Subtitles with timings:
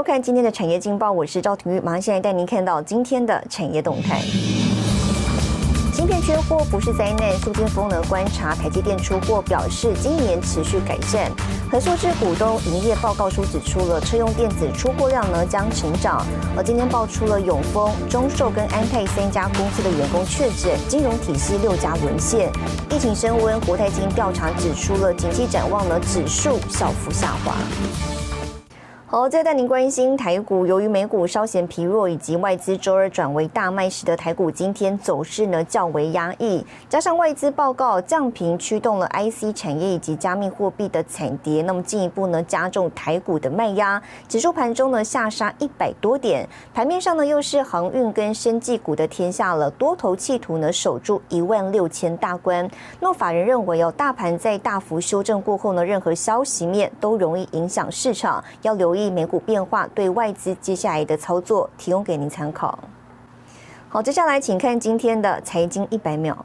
[0.00, 4.18] 收看今天的产业劲报，我是赵廷玉，马上现在带您看到今天的产业动态。
[5.92, 11.30] 芯片缺货不是灾难，苏天峰呢观察台积电出货表示，今年持续改善。
[11.70, 16.24] 和硕智股东营业报告书指出了车用电子出货量呢将成长。
[16.56, 22.50] 而今天爆出了永丰、中寿跟安泰三家公司的员工确诊，金融体系六家沦陷。
[22.90, 27.54] 疫情升温，国泰金调查指出了景气展望呢指数小幅下滑。
[29.12, 30.64] 好，再带您关心台股。
[30.64, 36.64] 由于美股稍显疲弱，以及外资周二转为大卖，使得台股今天走势呢较为压抑。
[36.88, 44.00] 加上外资报告降频驱动了 IC 产业以及加密货币的惨跌，那么进一步呢加重台股的卖压。
[44.28, 52.70] 指数盘中呢下杀一百多点，盘面上呢又是航运跟生技股的天下了，多头企图呢守住一万六千大关。
[53.00, 58.99] 那法人认为哦，大盘在大幅修正过后呢，任何消息面都容易影响市场，要留意。
[59.08, 62.76] 美股变化对外资接下来的操作提供给您参考。
[63.88, 66.44] 好，接下来请看今天的财经一百秒。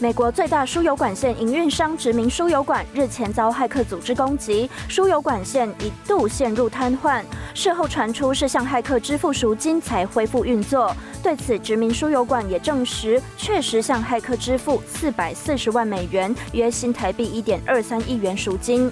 [0.00, 7.22] 美国最大输油管线营运商殖民输油管日前遭骇客组织攻击，输油管线一度陷入瘫痪。
[7.52, 10.96] 事后传出是向骇客支付赎金才恢复运作。
[11.22, 18.90] 对此，殖民输油管也证实，确实向骇客支付四百四十万美元（约新台币一点二三亿元）赎金。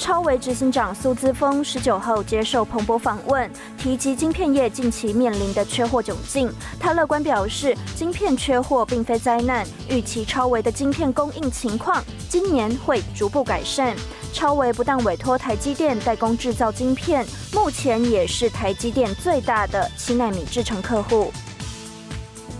[0.00, 6.50] 超维执行长苏姿峰十九号接受彭博访问，提及晶片业近期面临的缺货窘境。
[6.80, 13.94] 他乐观表示，晶片缺货并非灾难，预期超维的晶片供应情况今年会逐步改善。
[14.32, 21.30] 超维不但委托台积电代工制造晶片，目前也是台积电最大的七纳米制程客户。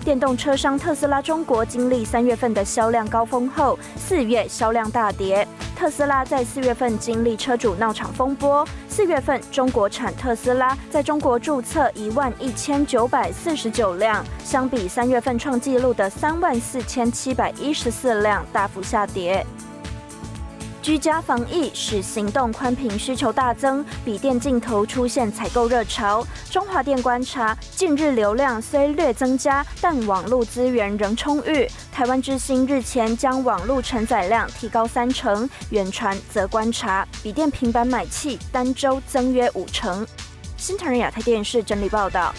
[0.05, 5.49] 电动车商特斯拉中国经历三月份的销量高峰后，四月销量大跌。
[5.81, 19.47] 特斯拉在四月份经历车主闹场风波，四月份中国产特斯拉在中国注册一万一千九百四十九辆，相比三月份创纪录的三万四千七百一十四辆，大幅下跌。
[20.91, 26.27] 居家防疫使行动宽屏需求大增，笔电镜头出现采购热潮。
[26.51, 31.71] 中华电观察，近日流量虽略增加，但网络资源仍充裕。
[31.93, 40.05] 台湾之星日前将网络承载量提高三成，远传则观察笔电平板买气单周增约五成。
[40.57, 42.35] 新唐人亚太电视整理报道。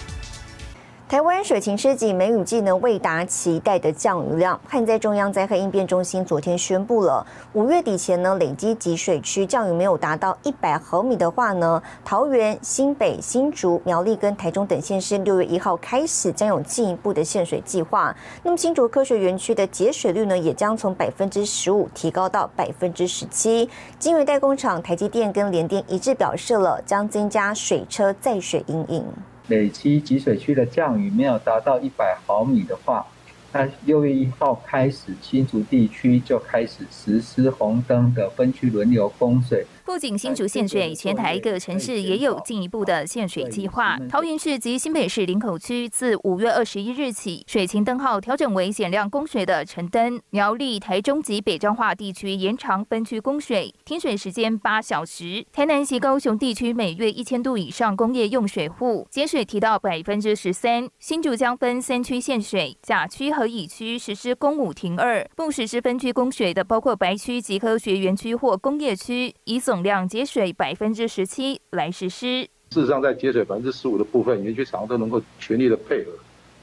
[1.11, 4.57] 台湾水情吃紧，梅雨季呢未达期待的降雨量。
[4.65, 18.15] 旱灾中央灾害应变中心昨天宣布了，五月底前呢累积集水区降雨没有达到一百毫米的话呢，桃园、新北、新竹、苗栗跟台中等县市六月一号开始将有进一步的限水计划。
[18.41, 23.69] 那么新竹科学园区的节水率呢也将从百分之十五提高到百分之十七。
[23.99, 29.03] 金源代工厂台积电跟联电一致表示了，将增加水车载水阴影。
[29.51, 33.05] 累积集水区的降雨没有达到一百毫米的话，
[33.51, 39.67] 那六月一号开始，新竹地区就开始实施红灯的分区轮流供水。
[39.91, 43.99] 不仅新竹限水，全台各城市也有进一步的限水计划。
[44.09, 50.21] 桃园市及新北市林口区自五月二十一日起，水情灯号调整为减量供水的橙灯。
[50.29, 55.45] 苗栗、台中及北彰化地区延长分区供水，停水时间八小时。
[55.51, 60.87] 台南及高雄地区每月一千度以上工业用水户节水提到百分之十三。
[60.99, 72.47] 新竹将分三区限水，甲区和乙区实施公五停二，不实施分区供水的包括白区及科学园区或工业区，以总量节水百分之十七来实施。
[72.71, 76.11] 事实上，在节水百分之十五的部分，园区厂商都能够全力的配合，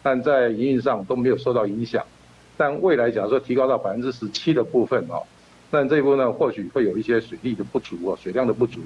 [0.02, 2.04] 但在营运上都没有受到影响。
[2.56, 5.22] 但未来假如说提高到百分之十七的部分哦，
[5.70, 8.80] 那这一部分呢，或许会有一些水利的不足哦，水量的不足。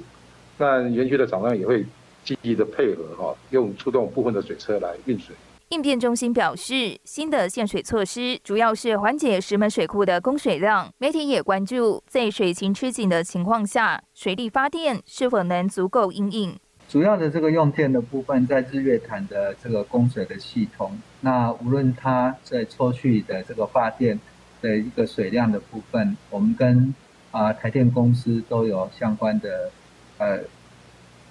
[0.57, 1.85] 但园区的厂商也会
[2.23, 5.35] 积极的配合哈，用出动部分的水车来运水。
[5.73, 10.87] 应变中心表示，新的限水措施主要是缓解石门水库的供水量。
[10.99, 16.55] 媒体也关注，在水情吃紧的情况下，水力发电是否能足够应应。
[16.87, 24.19] 主要的这个用电的部分，在日月潭的这个供水的系统，那无论它在抽取的这个发电
[24.61, 26.93] 的一个水量的部分，我们跟
[27.31, 29.71] 啊台电公司都有相关的
[30.19, 30.41] 呃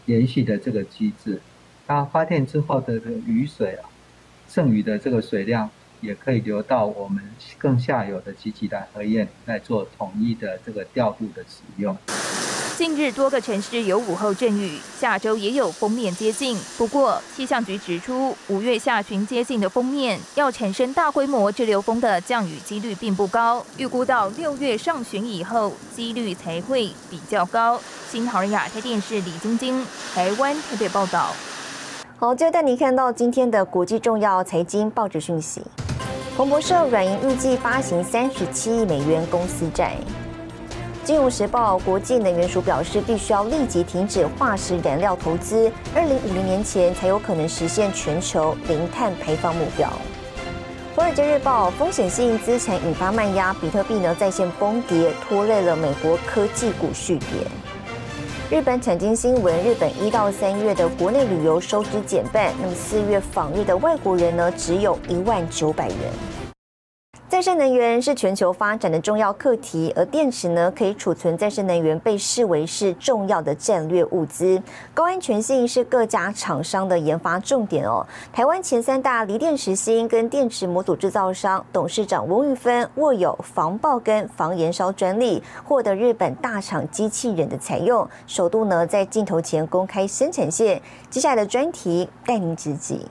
[0.07, 1.41] 联系的这个机制。
[1.87, 3.89] 那发电之后的雨水啊。
[4.55, 5.71] 剩余的这个水量
[6.03, 7.23] 也可以流到我们
[7.57, 11.97] 更下游的集集来河堰来做统一的这个调度的使用。
[12.77, 16.59] 近日多个城市有午后阵雨，下周也有封面接近。
[16.77, 27.81] 不过气象局指出，五月下旬接近的封面要产生大规模滞留风的降雨几率并不高，预估到六月上旬以后，几率才会比较高。
[28.11, 31.35] 新唐人亚太电视李晶晶，台湾特别报道。
[32.23, 35.61] 好，接着带你看到今天的国际重要财经报纸讯息。
[36.37, 39.97] 彭博社软银预计发行三十七亿美元公司债。
[41.03, 49.91] 金融时报国际能源署表示，必须要立即停止化石燃料投资，二零五零年前才有可能实现全球零碳排放目标。
[50.95, 57.29] 华尔街日报风险性资产引发卖压，比特币呢在线崩跌，拖累了美国科技股续跌。
[58.53, 65.97] 日本产经新闻，日本一到三月的国内旅游收支减半，那么四月访日的外国人呢只有一万九百人。
[67.43, 74.63] 再生能源是全球发展的重要课题，而电池呢可以储存再生能源，被视为是重要的战略物资。
[74.95, 78.07] 高安全性是各家厂商的研发重点哦。
[78.33, 90.81] 台湾前三大锂电池芯跟电池模组制造商董事长翁玉芬握有防爆跟防燃烧专利，获得日本大厂机器人的采用，首度呢在镜头前公开生产线。
[91.11, 93.05] 接下来的专题带您直击。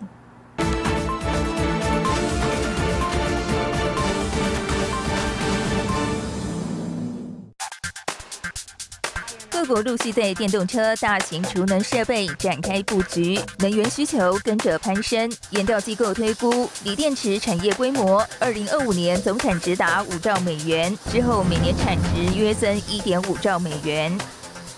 [9.61, 15.31] 各国陆续对电动车、大型储能设备展开布局，能源需求跟着攀升。
[15.51, 24.17] 研调机构推估，锂电池产业规模，二零二五年总产值达五兆美元，之后每年产值约增一点五兆美元。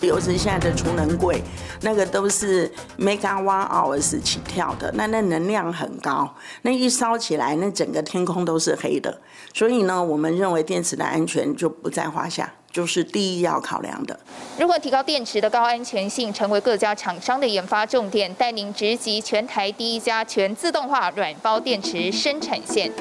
[0.01, 1.41] 尤其现在的储能柜，
[1.80, 2.69] 那个都是
[3.00, 9.21] megawatt hours 起跳的，那那能量很高，那一烧起来，那整个天空都是黑的。
[9.53, 12.53] 所以呢，我们认为电池的安全就不在话下。
[12.73, 14.19] 就是第一要考量的。
[14.59, 18.33] 如何提高电池的高安全性，成为各家厂商的研发重点。
[18.33, 22.91] 带您直击全台第一家全自动化软包电池生产线。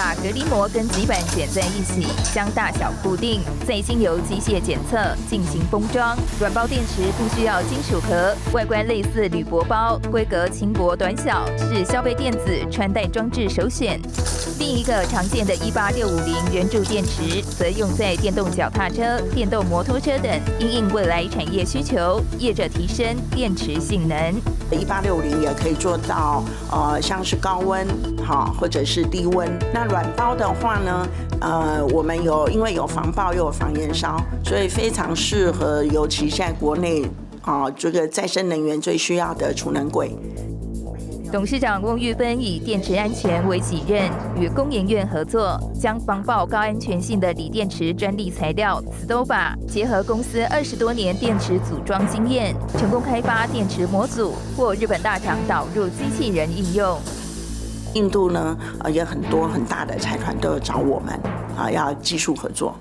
[0.00, 4.96] 把隔离膜跟极板剪在一起，将大小固定，再经由机械检测
[5.28, 6.16] 进行封装。
[6.38, 14.00] 软包电池不需要金属壳，外观类似铝箔包，规格轻薄短小，是消费电子穿戴装置首选。
[14.58, 24.16] 另一个常见的18650圆柱电池，则用在电动脚踏车、电动摩托车等，因应未来产业需求，业者提升电池性能。
[24.70, 27.86] 1860也可以做到，呃，像是高温，
[28.24, 29.50] 好，或者是低温。
[29.74, 31.08] 那软包的话呢，
[31.40, 37.04] 呃，我们有因为有防爆又有防燃烧，所以非常适合，尤其现在国内
[37.42, 40.16] 啊，这个再生能源最需要的储能柜。
[41.32, 56.96] 董事长翁玉芬以电池安全为己任，与工研院合作，将防爆高安全性的锂电池专利材料 Stova 结合公司二十多年电池组装经验，成功开发电池模组，获日本大厂导入机器人应用。
[57.94, 61.18] 印度呢，呃，也很多很大的财团都有找我们，
[61.56, 62.74] 啊，要技术合作。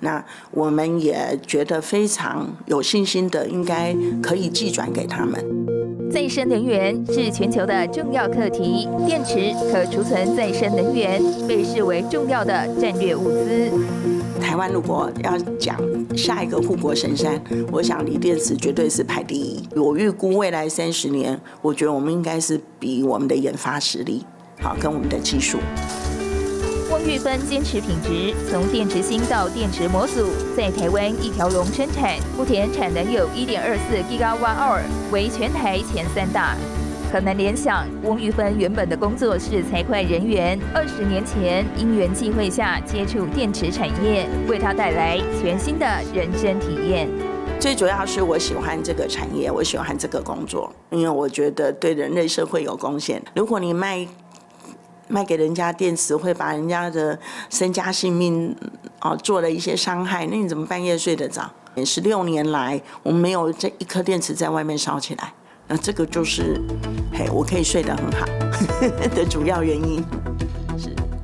[0.00, 5.44] 那我们也觉得非常有信心的，应该可以寄转给他们。
[6.10, 13.70] 再生能源是全球的重要课题，电池可储存再生能源，被视为重要的战略物资。
[14.40, 15.76] 台湾如果要讲
[16.16, 17.38] 下一个护国神山，
[17.72, 19.68] 我想锂电池绝对是排第一。
[19.76, 24.24] 我预估未来三十年，我觉得我们应该是比我们的研发实力。
[24.60, 25.58] 好，跟我们的技术。
[26.90, 36.56] 翁玉芬坚持品质，从电池芯到电池模组，在台湾一条龙生产，目前产能有一点二四 Gigawatt，为全台前三大。
[37.12, 47.08] 可能联想，翁玉芬原本的工作是财会人员，二十年前因缘际会下接触电池产业，为他带来全新的人生体验。
[47.60, 53.22] 最主要是我喜欢这个产业，我喜欢这个工作，因为我觉得对人类社会有贡献。
[53.34, 54.08] 如果你卖。
[55.08, 57.18] 卖给人家电池会把人家的
[57.50, 58.54] 身家性命
[59.00, 61.50] 哦做了一些伤害，那你怎么半夜睡得着？
[61.84, 65.32] 十六年来，我们没有这一颗电池在外面烧起来，
[65.68, 66.60] 那这个就是
[67.12, 68.26] 嘿，我可以睡得很好
[69.14, 70.04] 的主要原因。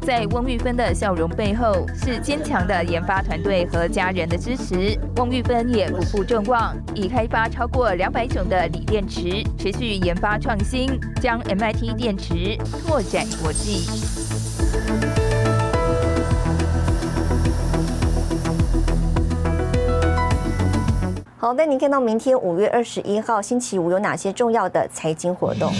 [0.04, 4.98] 在翁玉芬的笑容背后，是坚强的研发团队和家人的支持。
[5.16, 10.90] 翁玉芬也不负众望，已开发超过两百种的锂电池，持续研发创新，
[11.22, 12.54] 将 MIT 电池
[12.86, 13.88] 拓展国际。
[21.38, 25.72] 好，带您看到明天五月二十一号星期五有哪些重要的财经活动。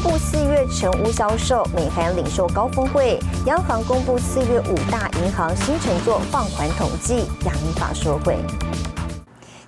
[0.00, 8.36] 美国公布四月月成屋销售，美韩领袖高峰会，央行公布四月五大银行新乘坐放款统计，亚银法说会。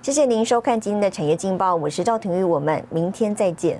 [0.00, 3.78] 谢谢您收看今天的产业劲报，我是赵廷玉，我们明天再见。